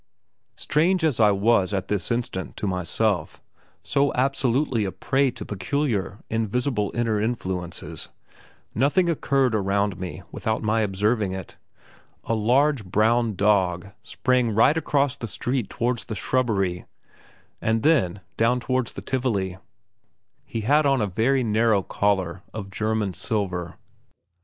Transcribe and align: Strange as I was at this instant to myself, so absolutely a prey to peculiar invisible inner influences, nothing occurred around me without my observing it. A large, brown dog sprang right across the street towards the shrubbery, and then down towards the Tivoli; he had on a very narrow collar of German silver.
Strange 0.55 1.03
as 1.03 1.19
I 1.19 1.29
was 1.29 1.75
at 1.75 1.87
this 1.87 2.09
instant 2.09 2.57
to 2.57 2.65
myself, 2.65 3.39
so 3.83 4.11
absolutely 4.15 4.83
a 4.83 4.91
prey 4.91 5.29
to 5.29 5.45
peculiar 5.45 6.23
invisible 6.27 6.89
inner 6.95 7.21
influences, 7.21 8.09
nothing 8.73 9.11
occurred 9.11 9.53
around 9.53 9.99
me 9.99 10.23
without 10.31 10.63
my 10.63 10.79
observing 10.81 11.33
it. 11.33 11.55
A 12.23 12.33
large, 12.33 12.83
brown 12.83 13.35
dog 13.35 13.91
sprang 14.01 14.49
right 14.55 14.75
across 14.75 15.15
the 15.15 15.27
street 15.27 15.69
towards 15.69 16.05
the 16.05 16.15
shrubbery, 16.15 16.85
and 17.61 17.83
then 17.83 18.21
down 18.37 18.59
towards 18.59 18.93
the 18.93 19.03
Tivoli; 19.03 19.59
he 20.45 20.61
had 20.61 20.87
on 20.87 20.99
a 21.01 21.05
very 21.05 21.43
narrow 21.43 21.83
collar 21.83 22.41
of 22.55 22.71
German 22.71 23.13
silver. 23.13 23.77